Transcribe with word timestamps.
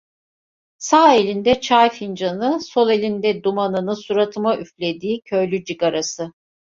Sağ 0.77 1.13
elinde 1.13 1.61
çay 1.61 1.89
fincanı, 1.89 2.59
sol 2.61 2.89
elinde 2.89 3.43
dumanını 3.43 3.95
suratıma 3.95 4.57
üflediği 4.57 5.21
köylü 5.25 5.63
cigarası… 5.63 6.31